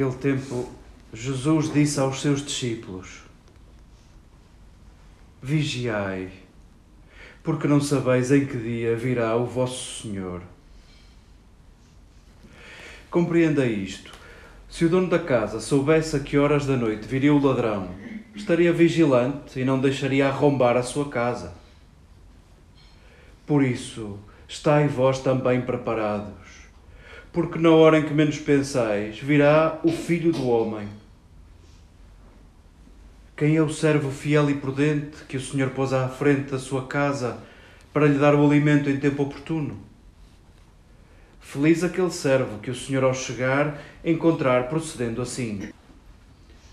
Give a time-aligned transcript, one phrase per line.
[0.00, 0.66] Naquele tempo,
[1.12, 3.20] Jesus disse aos seus discípulos:
[5.42, 6.30] Vigiai,
[7.42, 10.40] porque não sabeis em que dia virá o vosso Senhor.
[13.10, 14.10] Compreenda isto.
[14.70, 17.90] Se o dono da casa soubesse a que horas da noite viria o ladrão,
[18.34, 21.52] estaria vigilante e não deixaria arrombar a sua casa.
[23.46, 24.18] Por isso,
[24.48, 26.59] estai vós também preparados,
[27.32, 30.88] porque na hora em que menos pensais, virá o Filho do Homem.
[33.36, 36.86] Quem é o servo fiel e prudente que o Senhor pôs à frente da sua
[36.86, 37.38] casa
[37.92, 39.78] para lhe dar o alimento em tempo oportuno?
[41.40, 45.70] Feliz aquele servo que o Senhor, ao chegar, encontrar procedendo assim.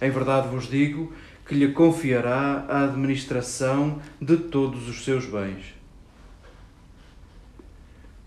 [0.00, 1.12] Em verdade vos digo
[1.46, 5.74] que lhe confiará a administração de todos os seus bens.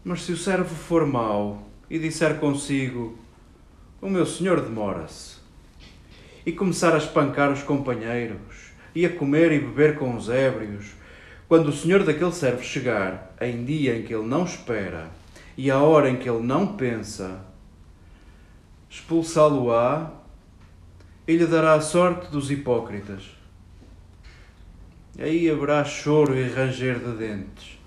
[0.03, 3.17] Mas se o servo for mau e disser consigo:
[4.01, 5.37] O meu senhor demora-se,
[6.45, 10.91] e começar a espancar os companheiros, e a comer e beber com os ébrios,
[11.47, 15.09] quando o senhor daquele servo chegar, em dia em que ele não espera,
[15.57, 17.43] e a hora em que ele não pensa,
[18.89, 20.11] expulsá-lo-á
[21.27, 23.31] e lhe dará a sorte dos hipócritas.
[25.17, 27.78] Aí haverá choro e ranger de dentes.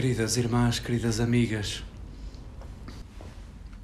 [0.00, 1.82] Queridas irmãs, queridas amigas,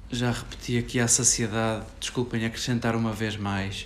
[0.09, 3.85] já repeti aqui à saciedade, desculpem acrescentar uma vez mais.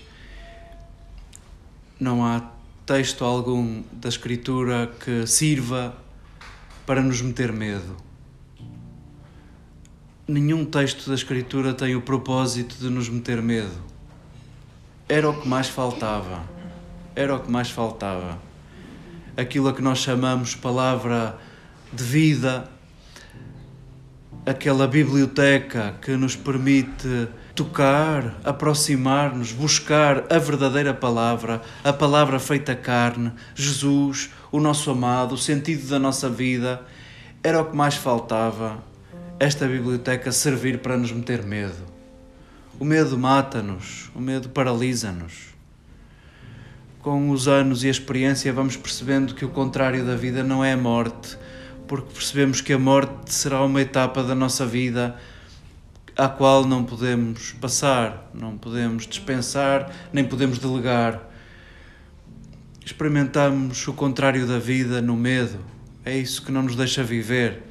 [1.99, 2.47] Não há
[2.85, 5.97] texto algum da Escritura que sirva
[6.85, 7.97] para nos meter medo.
[10.27, 13.83] Nenhum texto da Escritura tem o propósito de nos meter medo.
[15.07, 16.47] Era o que mais faltava.
[17.15, 18.39] Era o que mais faltava.
[19.35, 21.48] Aquilo a que nós chamamos palavra
[21.91, 22.69] de vida,
[24.45, 33.31] aquela biblioteca que nos permite tocar, aproximar-nos, buscar a verdadeira palavra, a palavra feita carne,
[33.53, 36.81] Jesus, o nosso amado, o sentido da nossa vida,
[37.43, 38.81] era o que mais faltava.
[39.39, 41.85] Esta biblioteca servir para nos meter medo.
[42.79, 45.49] O medo mata-nos, o medo paralisa-nos.
[47.01, 50.73] Com os anos e a experiência, vamos percebendo que o contrário da vida não é
[50.73, 51.37] a morte,
[51.89, 55.15] porque percebemos que a morte será uma etapa da nossa vida
[56.15, 61.19] à qual não podemos passar, não podemos dispensar, nem podemos delegar.
[62.85, 65.65] Experimentamos o contrário da vida no medo,
[66.05, 67.63] é isso que não nos deixa viver.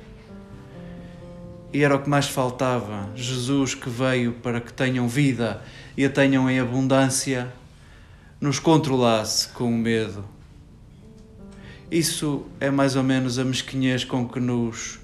[1.72, 5.62] E era o que mais faltava: Jesus que veio para que tenham vida
[5.96, 7.52] e a tenham em abundância,
[8.40, 10.37] nos controlasse com o medo.
[11.90, 14.98] Isso é mais ou menos a mesquinhez com que nos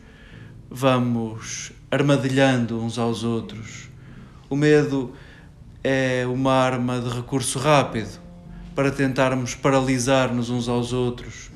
[0.69, 3.89] vamos armadilhando uns aos outros.
[4.51, 5.15] O medo
[5.83, 8.21] é uma arma de recurso rápido
[8.75, 11.51] para tentarmos paralisar-nos uns aos outros.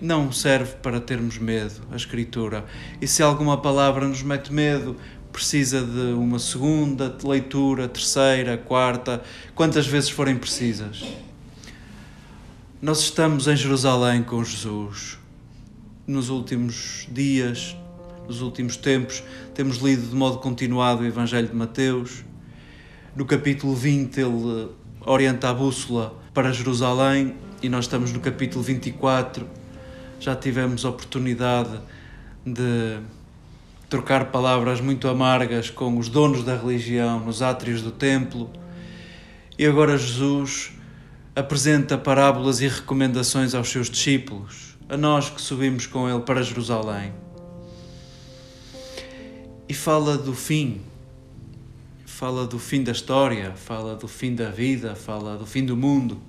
[0.00, 2.64] Não serve para termos medo, a Escritura.
[3.02, 4.96] E se alguma palavra nos mete medo,
[5.30, 9.22] precisa de uma segunda leitura, terceira, quarta,
[9.54, 11.04] quantas vezes forem precisas.
[12.82, 15.18] Nós estamos em Jerusalém com Jesus.
[16.06, 17.76] Nos últimos dias,
[18.26, 19.22] nos últimos tempos,
[19.54, 22.24] temos lido de modo continuado o Evangelho de Mateus.
[23.14, 24.68] No capítulo 20, ele
[25.02, 29.46] orienta a bússola para Jerusalém e nós estamos no capítulo 24.
[30.18, 31.78] Já tivemos oportunidade
[32.46, 32.98] de
[33.90, 38.48] trocar palavras muito amargas com os donos da religião nos átrios do templo.
[39.58, 40.79] E agora Jesus
[41.40, 47.12] apresenta parábolas e recomendações aos seus discípulos, a nós que subimos com ele para Jerusalém
[49.70, 50.80] e fala do fim.
[52.04, 56.20] Fala do fim da história, fala do fim da vida, fala do fim do mundo.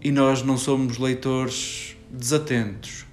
[0.00, 3.04] E nós não somos leitores desatentos.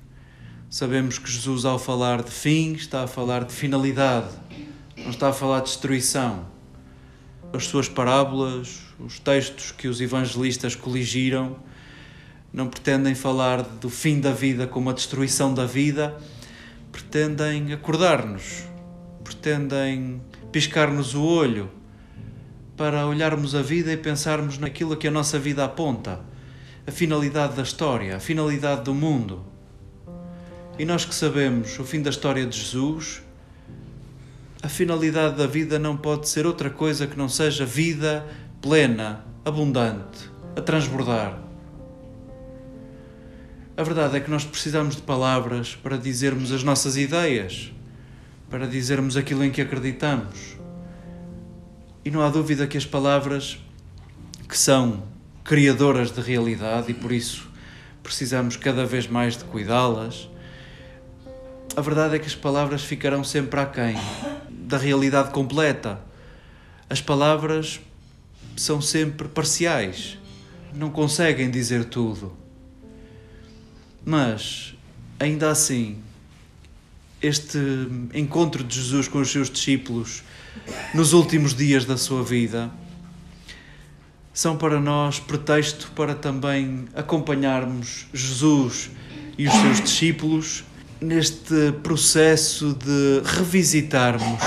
[0.69, 4.29] Sabemos que Jesus, ao falar de fim, está a falar de finalidade,
[4.95, 6.45] não está a falar de destruição.
[7.51, 11.57] As suas parábolas, os textos que os evangelistas coligiram,
[12.51, 16.17] não pretendem falar do fim da vida como a destruição da vida
[16.91, 18.63] pretendem acordar-nos,
[19.21, 20.21] pretendem
[20.51, 21.69] piscar-nos o olho
[22.77, 26.21] para olharmos a vida e pensarmos naquilo que a nossa vida aponta,
[26.87, 29.43] a finalidade da história, a finalidade do mundo.
[30.79, 33.21] E nós que sabemos o fim da história de Jesus,
[34.63, 38.25] a finalidade da vida não pode ser outra coisa que não seja vida
[38.65, 41.37] plena, abundante, a transbordar.
[43.77, 47.71] A verdade é que nós precisamos de palavras para dizermos as nossas ideias,
[48.49, 50.57] para dizermos aquilo em que acreditamos.
[52.03, 53.59] E não há dúvida que as palavras
[54.49, 55.03] que são
[55.43, 57.47] criadoras de realidade e por isso
[58.01, 60.27] precisamos cada vez mais de cuidá-las.
[61.77, 63.95] A verdade é que as palavras ficarão sempre aquém
[64.49, 65.99] da realidade completa.
[66.89, 67.79] As palavras
[68.55, 70.17] são sempre parciais,
[70.73, 72.33] não conseguem dizer tudo.
[74.03, 74.75] Mas,
[75.19, 75.97] ainda assim,
[77.21, 77.57] este
[78.13, 80.23] encontro de Jesus com os seus discípulos
[80.93, 82.69] nos últimos dias da sua vida
[84.33, 88.91] são para nós pretexto para também acompanharmos Jesus
[89.37, 90.63] e os seus discípulos
[90.99, 94.41] neste processo de revisitarmos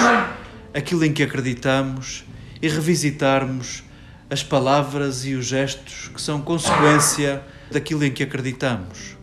[0.74, 2.24] aquilo em que acreditamos
[2.60, 3.82] e revisitarmos
[4.30, 9.16] as palavras e os gestos que são consequência daquilo em que acreditamos.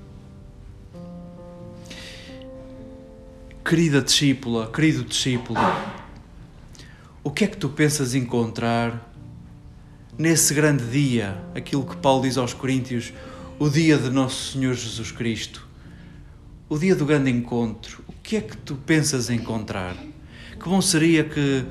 [3.63, 5.59] Querida discípula, querido discípulo,
[7.23, 9.11] o que é que tu pensas encontrar
[10.17, 13.11] nesse grande dia, aquilo que Paulo diz aos Coríntios,
[13.59, 15.67] o dia de Nosso Senhor Jesus Cristo,
[16.69, 19.95] o dia do grande encontro, o que é que tu pensas encontrar?
[20.59, 21.65] Que bom seria que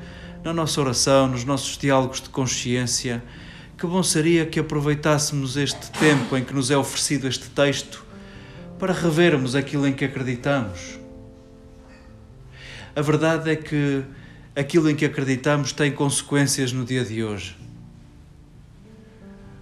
[0.45, 3.23] na nossa oração, nos nossos diálogos de consciência,
[3.75, 8.05] que bom seria que aproveitássemos este tempo em que nos é oferecido este texto
[8.77, 10.99] para revermos aquilo em que acreditamos.
[12.95, 14.03] A verdade é que
[14.55, 17.57] aquilo em que acreditamos tem consequências no dia de hoje.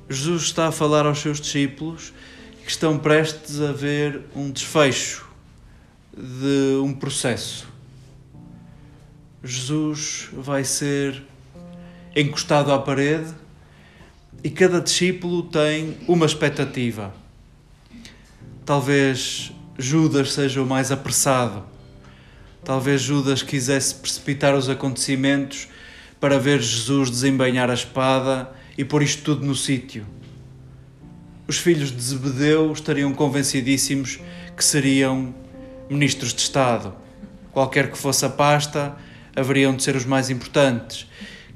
[0.10, 2.14] Jesus está a falar aos seus discípulos
[2.62, 5.26] que estão prestes a ver um desfecho
[6.14, 7.73] de um processo.
[9.44, 11.22] Jesus vai ser
[12.16, 13.34] encostado à parede
[14.42, 17.14] e cada discípulo tem uma expectativa.
[18.66, 21.66] Talvez Judas seja o mais apressado.
[22.64, 25.68] Talvez Judas quisesse precipitar os acontecimentos
[26.22, 30.06] para ver Jesus desembainhar a espada e pôr isto tudo no sítio.
[31.46, 34.22] Os filhos de Zebedeu estariam convencidíssimos
[34.56, 35.36] que seriam
[35.90, 36.94] ministros de Estado.
[37.52, 38.96] Qualquer que fosse a pasta,
[39.36, 41.08] haveriam de ser os mais importantes.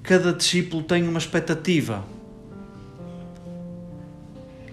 [0.04, 2.04] Cada discípulo tem uma expectativa.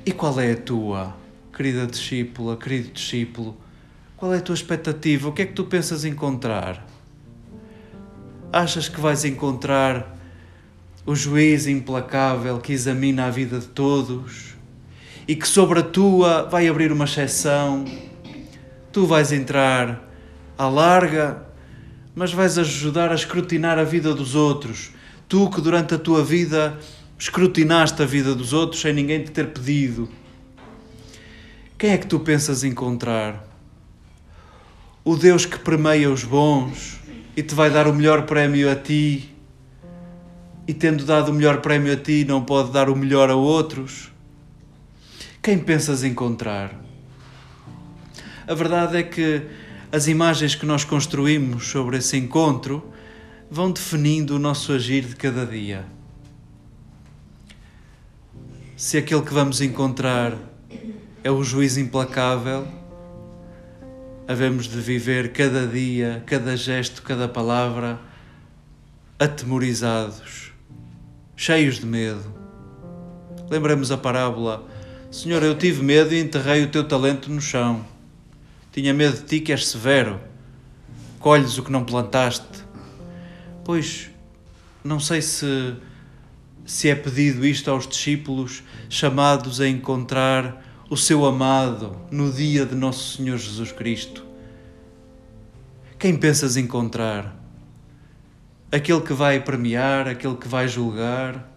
[0.07, 1.15] E qual é a tua,
[1.55, 3.57] querida discípula, querido discípulo?
[4.17, 5.29] Qual é a tua expectativa?
[5.29, 6.87] O que é que tu pensas encontrar?
[8.53, 10.17] Achas que vais encontrar
[11.07, 14.55] o juiz implacável que examina a vida de todos
[15.27, 17.85] e que sobre a tua vai abrir uma exceção.
[18.93, 20.09] Tu vais entrar
[20.57, 21.43] à larga,
[22.15, 24.91] mas vais ajudar a escrutinar a vida dos outros.
[25.29, 26.79] Tu que durante a tua vida
[27.19, 30.09] escrutinaste a vida dos outros sem ninguém te ter pedido.
[31.77, 33.45] Quem é que tu pensas encontrar?
[35.05, 37.01] O Deus que premeia os bons
[37.37, 39.35] e te vai dar o melhor prémio a ti
[40.67, 44.11] e tendo dado o melhor prémio a ti, não pode dar o melhor a outros?
[45.43, 46.75] Quem pensas encontrar?
[48.47, 49.43] A verdade é que
[49.95, 52.83] as imagens que nós construímos sobre esse encontro
[53.49, 55.85] vão definindo o nosso agir de cada dia.
[58.77, 60.37] Se aquele que vamos encontrar
[61.23, 62.67] é o juiz implacável,
[64.27, 68.01] havemos de viver cada dia, cada gesto, cada palavra
[69.17, 70.53] atemorizados
[71.37, 72.35] cheios de medo.
[73.49, 74.67] Lembramos a parábola:
[75.09, 77.94] Senhor, eu tive medo e enterrei o teu talento no chão.
[78.75, 80.21] Tinha medo de ti que és severo,
[81.19, 82.63] colhes o que não plantaste.
[83.65, 84.11] Pois,
[84.85, 85.77] não sei se,
[86.67, 92.75] se é pedido isto aos discípulos chamados a encontrar o seu amado no dia de
[92.75, 94.27] Nosso Senhor Jesus Cristo.
[95.99, 97.45] Quem pensas encontrar?
[98.75, 101.49] aquele que vai premiar, aquele que vai julgar,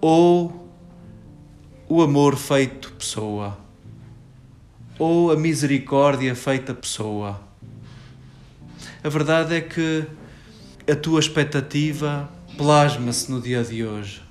[0.00, 0.66] ou
[1.88, 3.58] o amor feito pessoa,
[4.98, 7.40] ou a misericórdia feita pessoa.
[9.02, 10.04] A verdade é que
[10.90, 14.22] a tua expectativa plasma-se no dia de hoje.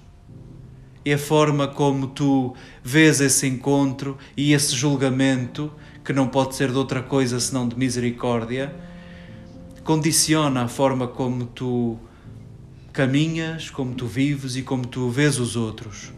[1.03, 5.72] E a forma como tu vês esse encontro e esse julgamento,
[6.03, 8.75] que não pode ser de outra coisa senão de misericórdia,
[9.84, 12.00] condiciona a forma como tu
[12.91, 16.12] caminhas, como tu vives e como tu vês os outros.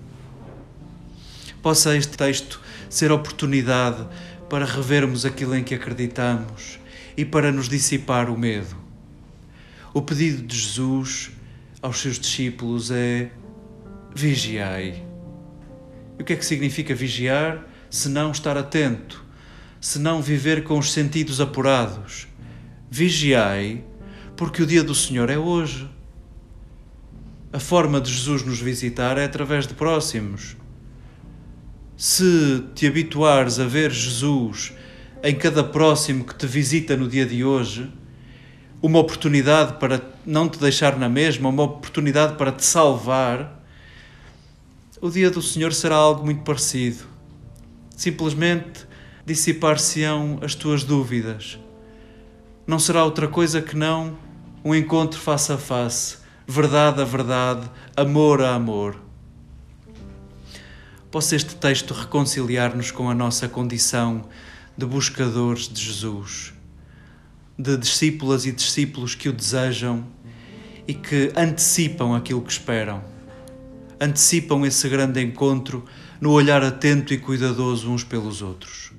[1.61, 4.07] Possa este texto ser oportunidade
[4.49, 6.79] para revermos aquilo em que acreditamos
[7.15, 8.75] e para nos dissipar o medo.
[9.93, 11.31] O pedido de Jesus
[11.81, 13.31] aos seus discípulos é:
[14.13, 15.03] vigiai.
[16.17, 17.65] E o que é que significa vigiar?
[17.89, 19.23] Se não estar atento,
[19.79, 22.27] senão viver com os sentidos apurados.
[22.89, 23.83] Vigiai,
[24.35, 25.89] porque o dia do Senhor é hoje.
[27.51, 30.57] A forma de Jesus nos visitar é através de próximos.
[31.97, 34.71] Se te habituares a ver Jesus
[35.23, 37.91] em cada próximo que te visita no dia de hoje,
[38.79, 43.63] uma oportunidade para não te deixar na mesma, uma oportunidade para te salvar,
[45.01, 47.03] o dia do Senhor será algo muito parecido.
[47.95, 48.85] Simplesmente
[49.25, 51.57] dissipar-se-ão as tuas dúvidas.
[52.67, 54.15] Não será outra coisa que não
[54.63, 59.06] um encontro face a face, verdade a verdade, amor a amor.
[61.09, 64.25] Possa este texto reconciliar-nos com a nossa condição
[64.77, 66.53] de buscadores de Jesus,
[67.57, 70.05] de discípulas e discípulos que o desejam
[70.85, 73.01] e que antecipam aquilo que esperam.
[74.01, 75.85] Antecipam esse grande encontro
[76.19, 78.91] no olhar atento e cuidadoso uns pelos outros.